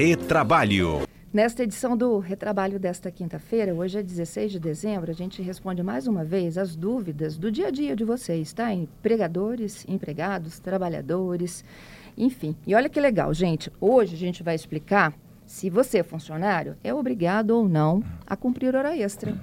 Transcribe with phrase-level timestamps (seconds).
[0.00, 1.08] Retrabalho.
[1.32, 6.06] Nesta edição do Retrabalho desta quinta-feira, hoje é 16 de dezembro, a gente responde mais
[6.06, 8.72] uma vez as dúvidas do dia a dia de vocês, tá?
[8.72, 11.64] Empregadores, empregados, trabalhadores,
[12.16, 12.54] enfim.
[12.64, 13.72] E olha que legal, gente.
[13.80, 15.12] Hoje a gente vai explicar
[15.44, 19.36] se você, funcionário, é obrigado ou não a cumprir hora extra.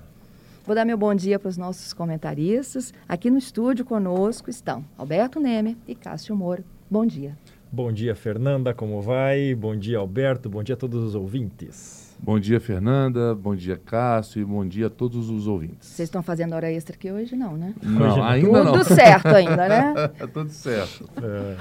[0.65, 2.93] Vou dar meu bom dia para os nossos comentaristas.
[3.09, 6.63] Aqui no estúdio conosco estão Alberto Neme e Cássio Moro.
[6.89, 7.37] Bom dia.
[7.75, 9.53] Bom dia, Fernanda, como vai?
[9.53, 10.49] Bom dia, Alberto.
[10.49, 12.15] Bom dia a todos os ouvintes.
[12.17, 13.35] Bom dia, Fernanda.
[13.35, 14.41] Bom dia, Cássio.
[14.41, 15.85] E bom dia a todos os ouvintes.
[15.89, 17.75] Vocês estão fazendo hora extra aqui hoje, não, né?
[17.83, 18.23] Não, Hoje não.
[18.23, 18.83] ainda Tudo não.
[18.85, 19.93] certo ainda, né?
[20.33, 21.09] Tudo certo.
[21.21, 21.57] É,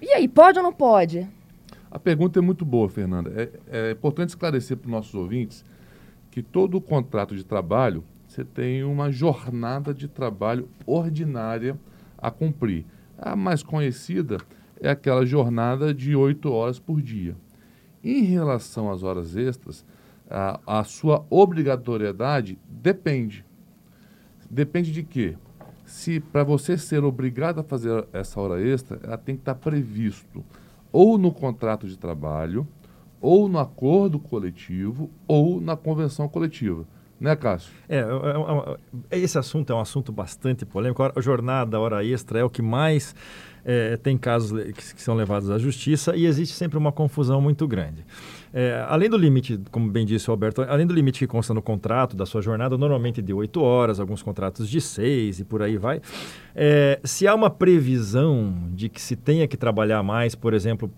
[0.00, 1.26] E aí, pode ou não pode?
[1.90, 3.32] A pergunta é muito boa, Fernanda.
[3.68, 5.64] É, é importante esclarecer para os nossos ouvintes
[6.30, 11.76] que todo contrato de trabalho você tem uma jornada de trabalho ordinária
[12.16, 12.84] a cumprir.
[13.18, 14.38] A mais conhecida
[14.82, 17.36] é aquela jornada de oito horas por dia.
[18.02, 19.86] Em relação às horas extras,
[20.28, 23.44] a, a sua obrigatoriedade depende.
[24.50, 25.36] Depende de quê?
[25.86, 30.44] Se para você ser obrigado a fazer essa hora extra, ela tem que estar previsto
[30.90, 32.68] ou no contrato de trabalho,
[33.20, 36.84] ou no acordo coletivo, ou na convenção coletiva.
[37.22, 37.72] Né, Cássio?
[37.88, 41.02] é, é, é, esse assunto é um assunto bastante polêmico.
[41.02, 43.14] A jornada, a hora extra é o que mais
[43.64, 47.66] é, tem casos que, que são levados à justiça e existe sempre uma confusão muito
[47.68, 48.04] grande.
[48.52, 51.62] É, além do limite, como bem disse o Alberto, além do limite que consta no
[51.62, 55.78] contrato da sua jornada, normalmente de 8 horas, alguns contratos de 6 e por aí
[55.78, 56.02] vai,
[56.54, 60.92] é, se há uma previsão de que se tenha que trabalhar mais, por exemplo,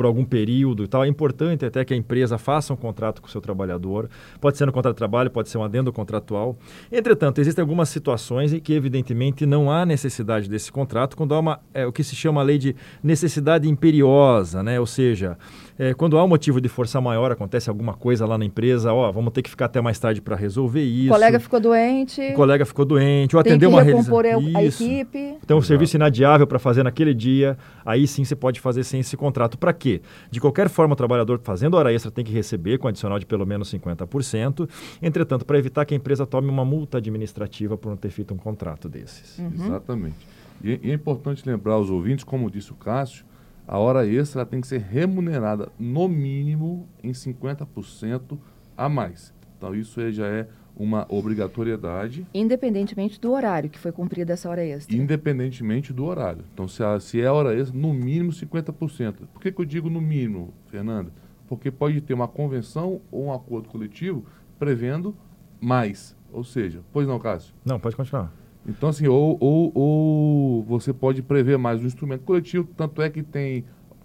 [0.00, 3.28] por algum período e tal, é importante até que a empresa faça um contrato com
[3.28, 4.08] o seu trabalhador.
[4.40, 6.56] Pode ser no contrato de trabalho, pode ser um adendo contratual.
[6.90, 11.60] Entretanto, existem algumas situações em que, evidentemente, não há necessidade desse contrato, quando há uma,
[11.74, 14.80] é, o que se chama a lei de necessidade imperiosa, né?
[14.80, 15.36] ou seja,
[15.82, 19.10] é, quando há um motivo de força maior, acontece alguma coisa lá na empresa, ó,
[19.10, 21.08] vamos ter que ficar até mais tarde para resolver O isso.
[21.08, 24.64] colega ficou doente, O colega ficou doente, ou tem atendeu uma recompor realiza- a, a
[24.64, 24.82] Isso.
[24.84, 25.36] equipe.
[25.46, 29.16] Tem um serviço inadiável para fazer naquele dia, aí sim você pode fazer sem esse
[29.16, 29.56] contrato.
[29.56, 30.02] Para quê?
[30.30, 33.46] De qualquer forma, o trabalhador fazendo hora extra tem que receber com adicional de pelo
[33.46, 34.68] menos 50%.
[35.00, 38.36] Entretanto, para evitar que a empresa tome uma multa administrativa por não ter feito um
[38.36, 39.38] contrato desses.
[39.38, 39.50] Uhum.
[39.54, 40.16] Exatamente.
[40.62, 43.24] E, e é importante lembrar aos ouvintes, como disse o Cássio,
[43.72, 48.36] a hora extra ela tem que ser remunerada no mínimo em 50%
[48.76, 49.32] a mais.
[49.56, 54.64] Então isso aí já é uma obrigatoriedade, Independentemente do horário que foi cumprida essa hora
[54.64, 54.96] extra.
[54.96, 56.42] independentemente do horário.
[56.52, 59.14] Então se, a- se é hora extra, no mínimo 50%.
[59.32, 61.12] Por que, que eu digo no mínimo, Fernanda?
[61.46, 64.24] Porque pode ter uma convenção ou um acordo coletivo
[64.58, 65.14] prevendo
[65.60, 66.16] mais.
[66.32, 67.54] Ou seja, pois não, Cássio?
[67.64, 68.32] Não, pode continuar.
[68.66, 73.22] Então, assim, ou, ou, ou você pode prever mais um instrumento coletivo, tanto é que
[73.22, 73.64] tem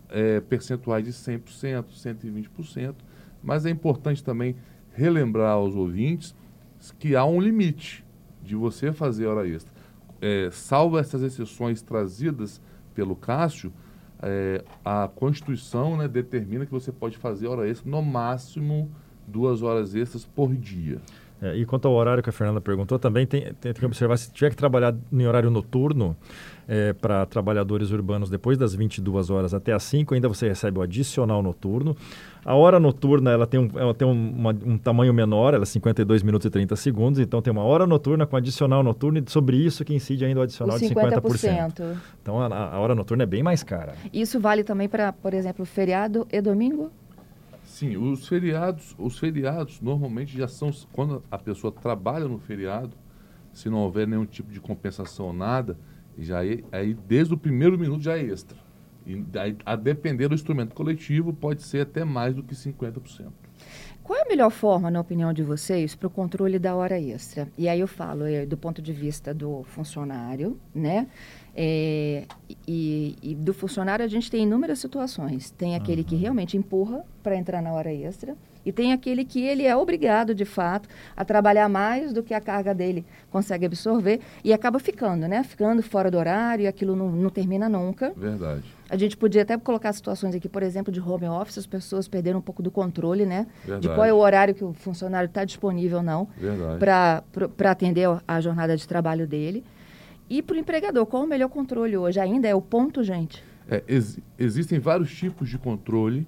[0.10, 2.96] é, percentuais de 100%, 120%,
[3.44, 4.56] mas é importante também
[4.94, 6.34] relembrar aos ouvintes
[6.98, 8.06] que há um limite
[8.42, 9.74] de você fazer hora extra.
[10.22, 12.62] É, salvo essas exceções trazidas
[12.94, 13.74] pelo Cássio,
[14.22, 18.90] é, a Constituição né, determina que você pode fazer hora extra no máximo
[19.28, 21.02] duas horas extras por dia.
[21.42, 24.32] É, e quanto ao horário que a Fernanda perguntou, também tem, tem que observar se
[24.32, 26.16] tiver que trabalhar em horário noturno
[27.00, 31.44] para trabalhadores urbanos depois das 22 horas até as 5, ainda você recebe o adicional
[31.44, 31.96] noturno.
[32.44, 35.66] A hora noturna ela tem, um, ela tem um, uma- um tamanho menor, ela é
[35.66, 39.58] 52 minutos e 30 segundos, então tem uma hora noturna com adicional noturno e sobre
[39.58, 41.22] isso que incide ainda o adicional Os de 50%.
[41.22, 41.96] 50%.
[42.22, 43.94] Então a, a hora noturna é bem mais cara.
[44.12, 46.90] Isso vale também para, por exemplo, feriado e domingo?
[47.76, 52.96] Sim, os feriados, os feriados normalmente já são quando a pessoa trabalha no feriado,
[53.52, 55.78] se não houver nenhum tipo de compensação ou nada,
[56.18, 58.58] já é, aí desde o primeiro minuto já é extra.
[59.06, 59.22] E
[59.66, 63.34] a depender do instrumento coletivo, pode ser até mais do que 50%.
[64.06, 67.48] Qual é a melhor forma, na opinião de vocês, para o controle da hora extra?
[67.58, 71.08] E aí eu falo é, do ponto de vista do funcionário, né?
[71.56, 72.26] É,
[72.68, 75.50] e, e do funcionário a gente tem inúmeras situações.
[75.50, 79.64] Tem aquele que realmente empurra para entrar na hora extra e tem aquele que ele
[79.64, 80.88] é obrigado, de fato,
[81.18, 85.44] a trabalhar mais do que a carga dele consegue absorver e acaba ficando, né?
[85.44, 88.14] Ficando fora do horário e aquilo não, não termina nunca.
[88.16, 88.75] Verdade.
[88.90, 92.38] A gente podia até colocar situações aqui, por exemplo, de home office, as pessoas perderam
[92.40, 93.48] um pouco do controle, né?
[93.64, 93.96] De Verdade.
[93.96, 96.28] qual é o horário que o funcionário está disponível ou não
[96.80, 97.24] para
[97.72, 99.64] atender a jornada de trabalho dele.
[100.30, 102.20] E para o empregador, qual o melhor controle hoje?
[102.20, 103.44] Ainda é o ponto, gente?
[103.70, 106.28] É, ex- existem vários tipos de controle.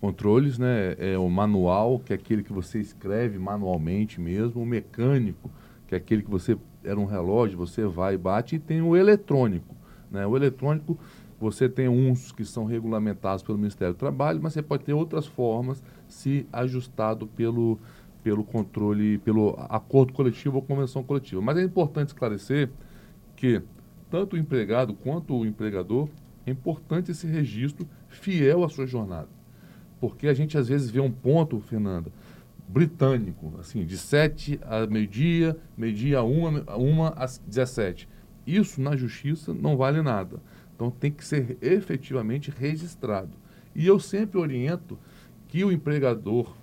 [0.00, 0.94] Controles, né?
[0.98, 4.62] É o manual, que é aquele que você escreve manualmente mesmo.
[4.62, 5.50] O mecânico,
[5.86, 8.56] que é aquele que você era um relógio, você vai e bate.
[8.56, 9.74] E tem o eletrônico.
[10.10, 10.26] Né?
[10.26, 10.98] O eletrônico
[11.40, 15.26] Você tem uns que são regulamentados pelo Ministério do Trabalho, mas você pode ter outras
[15.26, 17.78] formas se ajustado pelo,
[18.22, 21.42] pelo controle, pelo acordo coletivo ou convenção coletiva.
[21.42, 22.70] Mas é importante esclarecer
[23.36, 23.62] que
[24.10, 26.08] tanto o empregado quanto o empregador
[26.46, 29.28] é importante esse registro fiel à sua jornada.
[30.00, 32.12] Porque a gente às vezes vê um ponto, Fernanda,
[32.68, 38.08] britânico, assim, de 7 a meio-dia, meio-dia a 1, a 1 às 17.
[38.46, 40.40] Isso na justiça não vale nada.
[40.74, 43.30] Então tem que ser efetivamente registrado.
[43.74, 44.98] E eu sempre oriento
[45.48, 46.54] que o empregador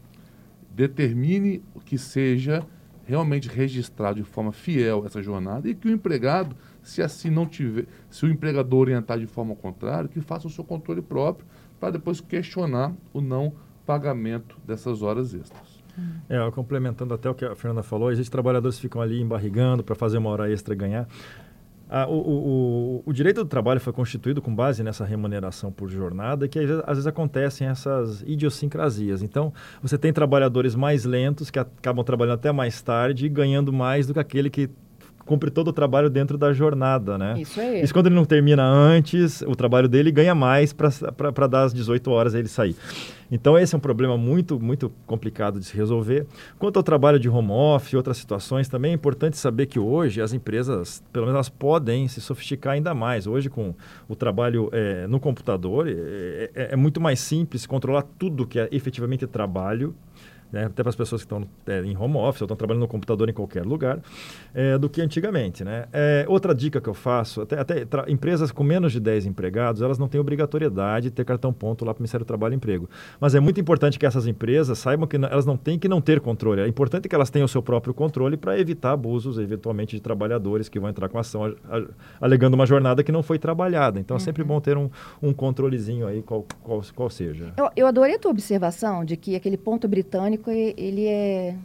[0.74, 2.66] determine que seja
[3.06, 7.86] realmente registrado de forma fiel essa jornada e que o empregado, se assim não tiver,
[8.10, 11.46] se o empregador orientar de forma contrária, que faça o seu controle próprio
[11.80, 13.54] para depois questionar o não
[13.86, 15.82] pagamento dessas horas extras.
[16.30, 19.96] É, complementando até o que a Fernanda falou, existem trabalhadores que ficam ali embarrigando para
[19.96, 21.08] fazer uma hora extra ganhar.
[22.08, 26.58] O, o, o, direito do trabalho foi constituído com base nessa remuneração por jornada, que
[26.58, 29.22] às vezes, às vezes acontecem essas idiosincrasias.
[29.22, 34.08] Então, você tem trabalhadores mais lentos que acabam trabalhando até mais tarde e ganhando mais
[34.08, 34.70] do que aquele que
[35.26, 37.36] cumpre todo o trabalho dentro da jornada, né?
[37.40, 37.82] Isso aí.
[37.82, 42.10] Isso quando ele não termina antes, o trabalho dele ganha mais para dar as 18
[42.12, 42.76] horas ele sair.
[43.32, 46.28] Então esse é um problema muito, muito complicado de se resolver.
[46.60, 50.22] Quanto ao trabalho de home office e outras situações, também é importante saber que hoje
[50.22, 53.28] as empresas, pelo menos elas podem se sofisticar ainda mais.
[53.28, 53.74] Hoje com
[54.10, 58.68] o trabalho é, no computador, é, é, é muito mais simples controlar tudo que é
[58.70, 59.96] efetivamente trabalho
[60.52, 62.88] né, até para as pessoas que estão é, em home office ou estão trabalhando no
[62.88, 64.00] computador em qualquer lugar,
[64.54, 65.64] é, do que antigamente.
[65.64, 65.86] Né?
[65.94, 69.98] É, outra dica que eu faço, até, até empresas com menos de 10 empregados, elas
[69.98, 72.90] não têm obrigatoriedade de ter cartão ponto lá para o Ministério do Trabalho e Emprego.
[73.20, 76.20] Mas é muito importante que essas empresas saibam que elas não têm que não ter
[76.20, 76.62] controle.
[76.62, 80.68] É importante que elas tenham o seu próprio controle para evitar abusos, eventualmente, de trabalhadores
[80.70, 81.84] que vão entrar com ação a, a,
[82.20, 84.00] alegando uma jornada que não foi trabalhada.
[84.00, 84.22] Então, uhum.
[84.22, 84.90] é sempre bom ter um,
[85.22, 87.54] um controlezinho aí, qual, qual, qual seja.
[87.58, 91.56] Eu, eu adorei a tua observação de que aquele ponto britânico ele é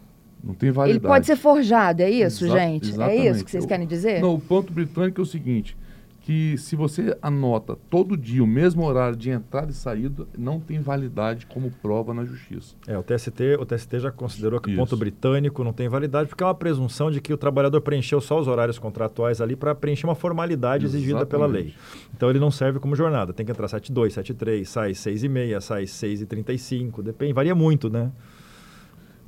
[0.43, 1.05] não tem validade.
[1.05, 2.89] Ele pode ser forjado, é isso, Exa gente?
[2.91, 3.27] Exatamente.
[3.27, 4.21] É isso que vocês querem dizer?
[4.21, 5.77] Não, o ponto britânico é o seguinte,
[6.21, 10.79] que se você anota todo dia o mesmo horário de entrada e saída, não tem
[10.79, 12.77] validade como prova na justiça.
[12.87, 16.45] É, o TST, o TST já considerou que o ponto britânico não tem validade, porque
[16.45, 20.07] é uma presunção de que o trabalhador preencheu só os horários contratuais ali para preencher
[20.07, 21.05] uma formalidade Exatamente.
[21.05, 21.75] exigida pela lei.
[22.17, 23.33] Então ele não serve como jornada.
[23.33, 28.13] Tem que entrar 7,2, 7,3, sai 6,5, sai 6,35, depende, varia muito, né?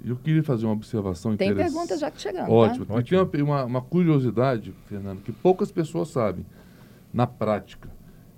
[0.04, 1.72] Eu queria fazer uma observação Tem interessante.
[1.72, 2.50] Tem perguntas já que chegando.
[2.50, 2.86] Ótimo.
[2.86, 2.94] Tá?
[2.94, 3.26] Ótimo.
[3.26, 6.46] Tem uma, uma, curiosidade, Fernando, que poucas pessoas sabem.
[7.12, 7.90] Na prática,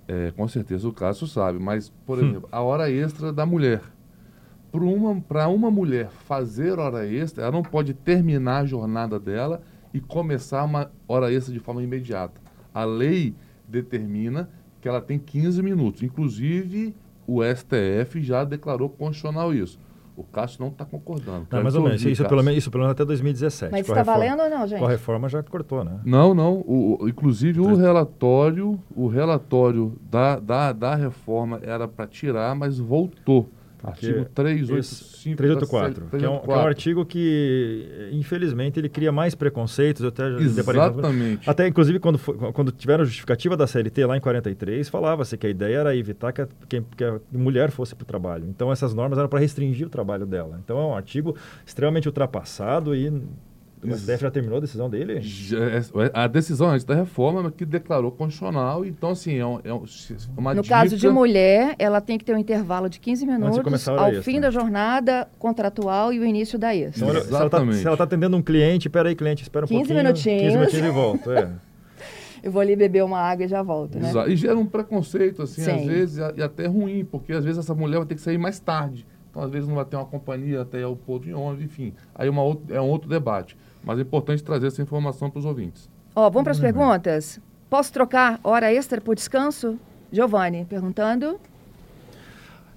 [0.07, 2.29] é, com certeza o Cássio sabe, mas, por hum.
[2.29, 3.81] exemplo, a hora extra da mulher.
[4.71, 9.61] Para uma, uma mulher fazer hora extra, ela não pode terminar a jornada dela
[9.93, 12.39] e começar uma hora extra de forma imediata.
[12.73, 13.35] A lei
[13.67, 14.49] determina
[14.79, 16.01] que ela tem 15 minutos.
[16.01, 16.95] Inclusive,
[17.27, 19.79] o STF já declarou constitucional isso.
[20.15, 21.47] O Cássio não está concordando.
[21.49, 22.03] Não, mais ou menos.
[22.03, 22.57] Isso, pelo menos.
[22.57, 23.71] isso pelo menos até 2017.
[23.71, 24.79] Mas está valendo ou não, gente?
[24.79, 25.99] Com a reforma já cortou, né?
[26.05, 26.63] Não, não.
[26.65, 32.77] O, o inclusive o relatório, o relatório da, da, da reforma era para tirar, mas
[32.77, 33.49] voltou.
[33.83, 35.37] Artigo 385.
[35.37, 40.03] 384, que, é um, que é um artigo que, infelizmente, ele cria mais preconceitos.
[40.03, 40.27] Eu até
[41.01, 41.49] Exatamente.
[41.49, 45.47] Até, inclusive, quando, foi, quando tiveram a justificativa da CLT lá em 43, falava-se que
[45.47, 48.45] a ideia era evitar que a, que, que a mulher fosse para o trabalho.
[48.47, 50.59] Então, essas normas eram para restringir o trabalho dela.
[50.63, 51.35] Então, é um artigo
[51.65, 53.11] extremamente ultrapassado e
[53.83, 55.21] o STF já terminou a decisão dele?
[55.21, 55.81] Já, é,
[56.13, 58.85] a decisão antes da reforma que declarou constitucional.
[58.85, 59.73] Então, assim, é, um, é
[60.37, 60.75] uma No dica...
[60.75, 64.23] caso de mulher, ela tem que ter um intervalo de 15 minutos ao extra.
[64.23, 67.07] fim da jornada contratual e o início da extra.
[67.07, 67.77] Então, Exatamente.
[67.77, 69.97] Se ela está tá atendendo um cliente, peraí, cliente, espera um 15 pouquinho.
[69.97, 70.41] Minutinhos.
[70.41, 71.33] 15 minutinhos e volta.
[71.33, 71.71] É.
[72.43, 74.09] Eu vou ali beber uma água e já volto, né?
[74.09, 74.29] Exato.
[74.31, 75.71] E gera um preconceito, assim, Sim.
[75.71, 78.59] às vezes, e até ruim, porque às vezes essa mulher vai ter que sair mais
[78.59, 79.05] tarde.
[79.29, 81.93] Então, às vezes, não vai ter uma companhia até o ponto de ônibus, enfim.
[82.13, 83.55] Aí uma outra, é um outro debate.
[83.83, 85.89] Mas é importante trazer essa informação para os ouvintes.
[86.15, 87.39] Ó, vamos para as perguntas?
[87.69, 89.77] Posso trocar hora extra por descanso?
[90.11, 91.39] Giovanni, perguntando.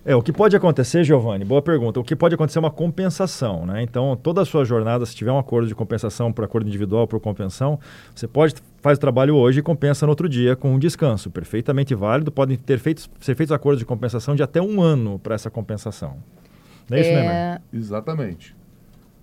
[0.05, 1.99] É, o que pode acontecer, Giovanni, boa pergunta.
[1.99, 3.83] O que pode acontecer é uma compensação, né?
[3.83, 7.19] Então, toda a sua jornada, se tiver um acordo de compensação por acordo individual, por
[7.21, 7.81] compensação,
[8.15, 11.31] você pode faz o trabalho hoje e compensa no outro dia com um descanso.
[11.31, 12.31] Perfeitamente válido.
[12.31, 16.19] Podem ter feito, ser feitos acordos de compensação de até um ano para essa compensação.
[16.89, 17.77] Não é, isso, né, é...
[17.77, 18.55] Exatamente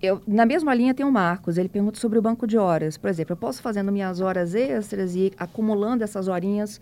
[0.02, 2.96] eu, na mesma linha tem o Marcos, ele pergunta sobre o banco de horas.
[2.96, 6.80] Por exemplo, eu posso fazendo minhas horas extras e acumulando essas horinhas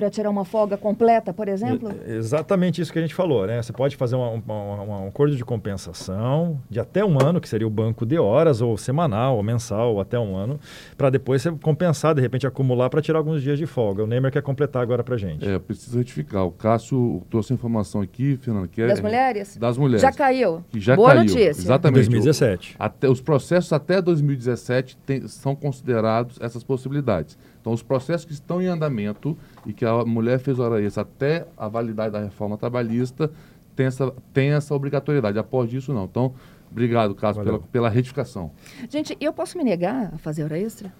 [0.00, 1.92] para tirar uma folga completa, por exemplo?
[2.06, 3.60] É, exatamente isso que a gente falou, né?
[3.60, 7.66] Você pode fazer uma, uma, um acordo de compensação de até um ano, que seria
[7.66, 10.58] o banco de horas, ou semanal, ou mensal, ou até um ano,
[10.96, 14.02] para depois você compensar, de repente acumular para tirar alguns dias de folga.
[14.02, 15.46] O Neymar quer completar agora para gente.
[15.46, 16.46] É, preciso retificar.
[16.46, 18.86] O Cássio trouxe a informação aqui, Fernando, que é...
[18.86, 19.56] Das mulheres?
[19.58, 20.00] Das mulheres.
[20.00, 20.64] Já caiu.
[20.70, 21.24] Que já Boa caiu.
[21.24, 21.50] notícia.
[21.50, 21.96] Exatamente.
[21.96, 22.76] 2017.
[22.78, 27.36] Até, os processos até 2017 tem, são considerados essas possibilidades.
[27.60, 29.36] Então, os processos que estão em andamento
[29.66, 33.30] e que a mulher fez hora extra até a validade da reforma trabalhista
[33.76, 35.38] tem essa, tem essa obrigatoriedade.
[35.38, 36.04] Após isso, não.
[36.04, 36.34] Então,
[36.70, 38.50] obrigado, Cássio, pela, pela retificação.
[38.88, 40.92] Gente, eu posso me negar a fazer hora extra?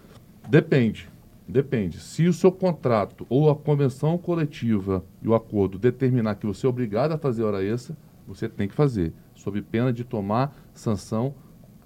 [0.49, 1.09] Depende.
[1.49, 1.99] Depende.
[1.99, 6.69] Se o seu contrato ou a convenção coletiva e o acordo determinar que você é
[6.69, 11.35] obrigado a fazer hora extra, você tem que fazer, sob pena de tomar sanção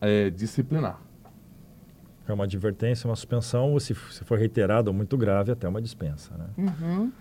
[0.01, 1.01] é, disciplinar.
[2.27, 5.81] É uma advertência, uma suspensão, ou se, se for reiterado ou muito grave, até uma
[5.81, 6.33] dispensa.
[6.37, 6.47] Né?
[6.59, 7.13] Uhum.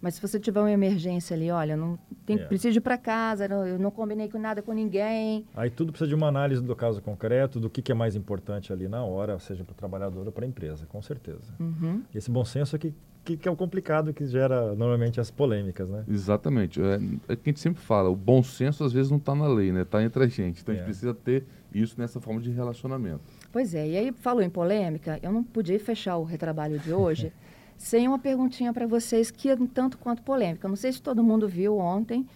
[0.00, 2.44] Mas se você tiver uma emergência ali, olha, não tem, é.
[2.44, 5.44] preciso ir para casa, não, eu não combinei com nada com ninguém.
[5.54, 8.72] Aí tudo precisa de uma análise do caso concreto, do que, que é mais importante
[8.72, 11.52] ali na hora, seja para o trabalhador ou para a empresa, com certeza.
[11.58, 12.02] Uhum.
[12.14, 15.90] Esse bom senso é que, que, que, é o complicado que gera normalmente as polêmicas,
[15.90, 16.04] né?
[16.06, 16.80] Exatamente.
[16.80, 16.94] É,
[17.32, 19.72] é que a gente sempre fala, o bom senso às vezes não está na lei,
[19.72, 19.82] né?
[19.82, 20.62] Está entre a gente.
[20.62, 20.78] Então é.
[20.78, 20.90] a gente é.
[20.90, 23.20] precisa ter isso nessa forma de relacionamento.
[23.50, 27.32] Pois é, e aí falou em polêmica, eu não podia fechar o retrabalho de hoje
[27.78, 30.68] sem uma perguntinha para vocês que é tanto quanto polêmica.
[30.68, 32.26] Não sei se todo mundo viu ontem,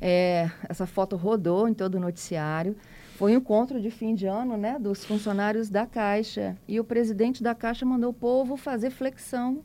[0.00, 2.76] é, essa foto rodou em todo o noticiário.
[3.16, 7.42] Foi um encontro de fim de ano né, dos funcionários da Caixa e o presidente
[7.42, 9.62] da Caixa mandou o povo fazer flexão.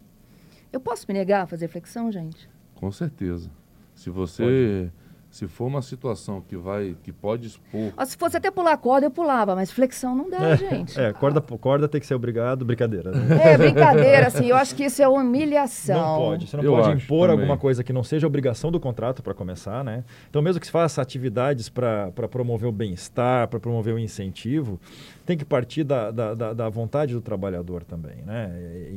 [0.73, 2.49] Eu posso me negar a fazer flexão, gente?
[2.73, 3.49] Com certeza.
[3.93, 4.43] Se você...
[4.43, 5.04] Pode
[5.35, 7.91] se for uma situação que vai, que pode expor.
[7.97, 10.97] Ah, se fosse até pular corda, eu pulava, mas flexão não dá, é, gente.
[10.97, 13.11] É, corda, corda tem que ser obrigado, brincadeira.
[13.11, 13.51] Né?
[13.51, 15.99] É, brincadeira, assim, eu acho que isso é humilhação.
[15.99, 17.41] Não pode, você não eu pode impor também.
[17.41, 20.05] alguma coisa que não seja obrigação do contrato para começar, né?
[20.29, 24.79] Então, mesmo que se faça atividades para promover o bem-estar, para promover o incentivo,
[25.25, 28.51] tem que partir da, da, da, vontade do trabalhador também, né?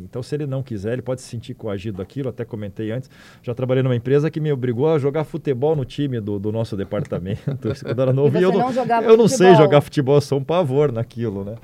[0.05, 2.29] Então, se ele não quiser, ele pode se sentir coagido aquilo.
[2.29, 3.11] Até comentei antes,
[3.43, 6.77] já trabalhei numa empresa que me obrigou a jogar futebol no time do, do nosso
[6.77, 7.41] departamento
[7.83, 8.39] quando era novo.
[8.39, 8.71] E, eu não,
[9.03, 11.55] eu não sei jogar futebol, eu sou um pavor naquilo, né?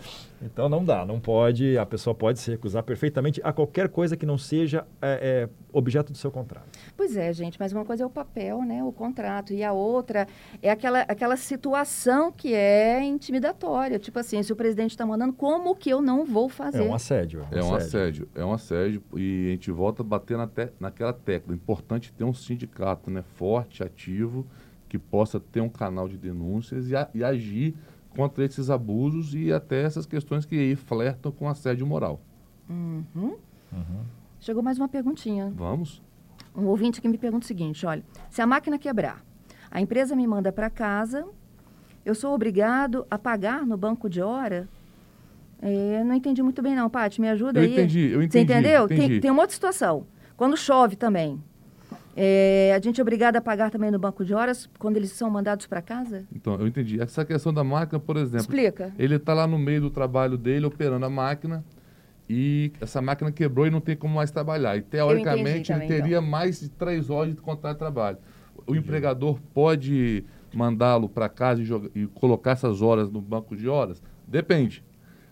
[0.44, 4.26] Então não dá, não pode, a pessoa pode se recusar perfeitamente a qualquer coisa que
[4.26, 6.78] não seja é, é, objeto do seu contrato.
[6.94, 10.28] Pois é, gente, mas uma coisa é o papel, né, o contrato, e a outra
[10.60, 13.98] é aquela, aquela situação que é intimidatória.
[13.98, 16.84] Tipo assim, se o presidente está mandando, como que eu não vou fazer?
[16.84, 17.46] É um assédio.
[17.50, 17.98] É um, é um assédio.
[17.98, 18.28] assédio.
[18.34, 21.54] é um assédio, e a gente volta a bater na te, naquela tecla.
[21.54, 24.46] Importante ter um sindicato né, forte, ativo,
[24.88, 27.74] que possa ter um canal de denúncias e, a, e agir
[28.14, 32.20] contra esses abusos e até essas questões que aí flertam com assédio moral.
[32.68, 33.04] Uhum.
[33.72, 34.04] Uhum.
[34.40, 35.52] Chegou mais uma perguntinha.
[35.54, 36.02] Vamos.
[36.56, 39.24] Um ouvinte que me pergunta o seguinte: olha, se a máquina quebrar,
[39.70, 41.26] a empresa me manda para casa,
[42.04, 44.68] eu sou obrigado a pagar no banco de hora?
[45.60, 47.20] É, não entendi muito bem, não, Paty.
[47.20, 47.72] Me ajuda eu aí.
[47.72, 48.32] Entendi, eu entendi.
[48.32, 48.84] Você entendeu?
[48.84, 49.08] Entendi.
[49.08, 50.06] Tem, tem uma outra situação.
[50.36, 51.42] Quando chove também,
[52.16, 55.28] é, a gente é obrigado a pagar também no banco de horas quando eles são
[55.28, 56.24] mandados para casa?
[56.34, 57.00] Então, eu entendi.
[57.00, 58.40] Essa questão da máquina, por exemplo.
[58.40, 58.92] Explica.
[58.98, 61.64] Ele está lá no meio do trabalho dele, operando a máquina,
[62.28, 64.76] e essa máquina quebrou e não tem como mais trabalhar.
[64.76, 66.30] E, teoricamente, também, ele teria então.
[66.30, 68.18] mais de três horas de contrato de trabalho.
[68.66, 73.68] O empregador pode mandá-lo para casa e, jogar, e colocar essas horas no banco de
[73.68, 74.02] horas?
[74.26, 74.82] Depende.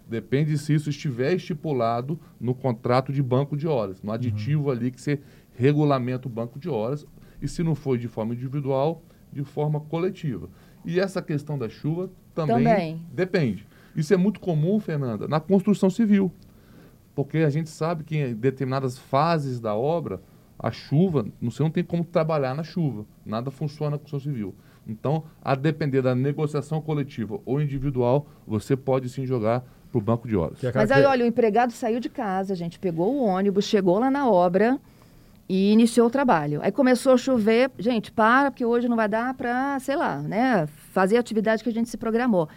[0.09, 4.71] Depende se isso estiver estipulado no contrato de banco de horas, no aditivo uhum.
[4.71, 5.21] ali que você
[5.63, 7.07] regulamenta o banco de horas,
[7.41, 9.03] e se não for de forma individual,
[9.33, 10.49] de forma coletiva.
[10.85, 13.07] E essa questão da chuva também, também.
[13.13, 13.67] depende.
[13.95, 16.33] Isso é muito comum, Fernanda, na construção civil.
[17.15, 20.21] Porque a gente sabe que em determinadas fases da obra,
[20.59, 23.05] a chuva, você não tem como trabalhar na chuva.
[23.25, 24.55] Nada funciona na construção civil.
[24.87, 30.27] Então, a depender da negociação coletiva ou individual, você pode sim jogar para o banco
[30.27, 30.59] de horas.
[30.75, 34.11] Mas aí, olha, o empregado saiu de casa, a gente pegou o ônibus, chegou lá
[34.11, 34.81] na obra,
[35.53, 36.61] e iniciou o trabalho.
[36.63, 40.67] Aí começou a chover, gente, para, porque hoje não vai dar para, sei lá, né,
[40.93, 42.49] fazer a atividade que a gente se programou.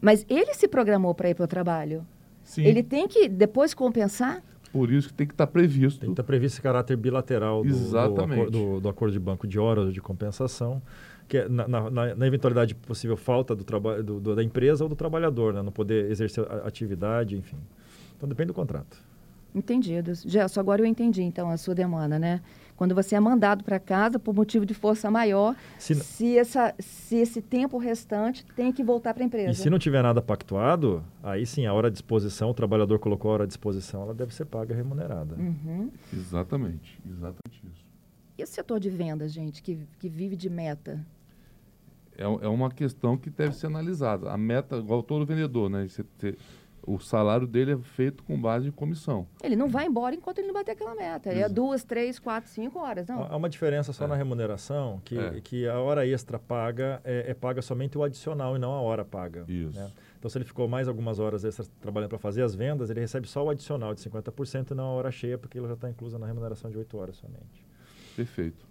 [0.00, 2.06] Mas ele se programou para ir para o trabalho.
[2.44, 2.62] Sim.
[2.62, 4.40] Ele tem que depois compensar?
[4.72, 5.98] Por isso que tem que estar tá previsto.
[5.98, 8.52] Tem que estar tá previsto esse caráter bilateral do, Exatamente.
[8.52, 10.80] Do, do, do, acordo de banco de horas de compensação,
[11.26, 14.94] que é na, na, na eventualidade possível falta do trabalho do, da empresa ou do
[14.94, 17.58] trabalhador, né, não poder exercer a atividade, enfim.
[18.16, 18.96] Então depende do contrato.
[19.54, 20.12] Entendido.
[20.14, 22.40] Gelson, agora eu entendi, então, a sua demanda, né?
[22.76, 27.16] Quando você é mandado para casa por motivo de força maior, se, se, essa, se
[27.16, 29.50] esse tempo restante tem que voltar para a empresa.
[29.52, 33.30] E se não tiver nada pactuado, aí sim, a hora de disposição, o trabalhador colocou
[33.30, 35.36] a hora de disposição, ela deve ser paga remunerada.
[35.36, 35.88] Uhum.
[36.12, 37.84] Exatamente, exatamente isso.
[38.36, 41.06] E o setor de vendas, gente, que, que vive de meta?
[42.18, 44.30] É, é uma questão que deve ser analisada.
[44.30, 45.86] A meta, igual todo vendedor, né?
[45.86, 46.36] Você ter,
[46.86, 49.26] o salário dele é feito com base em comissão.
[49.42, 51.30] Ele não vai embora enquanto ele não bater aquela meta.
[51.30, 53.22] Ele é duas, três, quatro, cinco horas, não?
[53.22, 54.08] Há uma diferença só É.
[54.08, 55.40] na remuneração, que, É.
[55.40, 59.04] que a hora extra paga é, é paga somente o adicional e não a hora
[59.04, 59.44] paga.
[59.48, 59.78] Isso.
[59.78, 59.90] né?
[60.18, 63.28] Então, se ele ficou mais algumas horas extras trabalhando para fazer as vendas, ele recebe
[63.28, 66.18] só o adicional de 50% e não a hora cheia, porque ele já está inclusa
[66.18, 67.64] na remuneração de 8 horas somente.
[68.16, 68.66] Perfeito.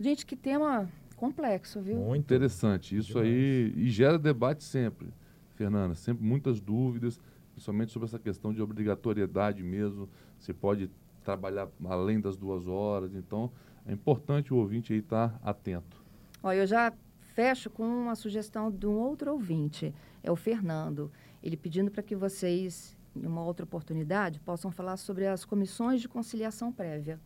[0.00, 1.96] Gente, que tema complexo, viu?
[1.98, 2.96] Muito Interessante.
[2.96, 5.08] Isso aí e gera debate sempre,
[5.54, 5.94] Fernanda.
[5.94, 7.20] Sempre muitas dúvidas,
[7.52, 10.08] principalmente sobre essa questão de obrigatoriedade mesmo.
[10.38, 10.90] Você pode
[11.24, 13.14] trabalhar além das duas horas.
[13.14, 13.50] Então,
[13.86, 16.04] é importante o ouvinte aí estar atento.
[16.42, 16.92] Ó, eu já
[17.34, 19.92] fecho com uma sugestão de um outro ouvinte,
[20.22, 21.10] é o Fernando.
[21.42, 26.08] Ele pedindo para que vocês, em uma outra oportunidade, possam falar sobre as comissões de
[26.08, 27.18] conciliação prévia.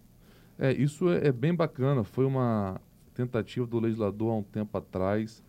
[0.58, 2.02] É, isso é, é bem bacana.
[2.02, 2.80] Foi uma
[3.14, 5.42] tentativa do legislador há um tempo atrás.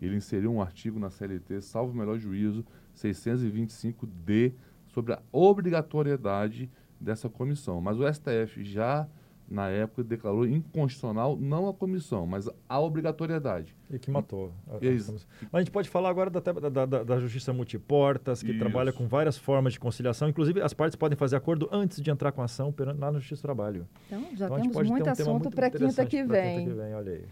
[0.00, 4.52] Ele inseriu um artigo na CLT, salvo o melhor juízo, 625D,
[4.88, 7.80] sobre a obrigatoriedade dessa comissão.
[7.80, 9.06] Mas o STF já,
[9.48, 13.76] na época, declarou inconstitucional não a comissão, mas a obrigatoriedade.
[13.90, 14.52] E que matou.
[14.68, 15.12] a- isso.
[15.42, 18.58] Mas a gente pode falar agora da, da, da- da justiça multiportas, que Isso.
[18.58, 20.28] trabalha com várias formas de conciliação.
[20.28, 23.18] Inclusive, as partes podem fazer acordo antes de entrar com a ação perante- lá no
[23.20, 23.86] Justiça do Trabalho.
[24.06, 25.86] Então, já Então, temos muito um assunto para quinta.
[26.06, 27.24] Quinta que vem, olha aí.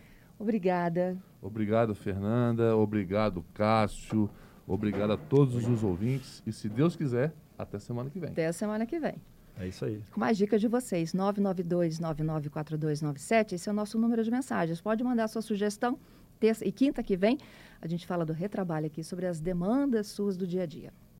[0.45, 1.17] Obrigada.
[1.41, 2.77] Obrigado, Fernanda.
[2.77, 4.29] Obrigado, Cássio.
[4.67, 6.43] Obrigado a todos os ouvintes.
[6.47, 8.29] E se Deus quiser, até semana que vem.
[8.29, 9.15] Até a semana que vem.
[9.59, 10.03] É isso aí.
[10.13, 14.83] Com mais dicas de vocês, 992-994297, esse é o nosso número de mensagens.
[14.83, 15.99] Pode mandar sua sugestão.
[16.39, 17.39] Terça e quinta que vem,
[17.81, 20.93] a gente fala do retrabalho aqui sobre as demandas suas do dia a dia.